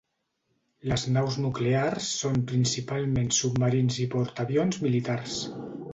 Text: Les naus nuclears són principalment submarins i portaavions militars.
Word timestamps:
Les 0.91 1.03
naus 1.17 1.35
nuclears 1.43 2.09
són 2.23 2.41
principalment 2.53 3.29
submarins 3.41 4.03
i 4.07 4.11
portaavions 4.17 4.85
militars. 4.87 5.37